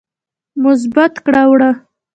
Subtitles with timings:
[0.63, 1.71] مثبت کړه وړه